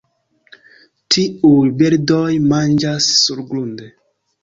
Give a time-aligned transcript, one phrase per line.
[1.17, 3.97] Tiuj birdoj manĝas surgrunde.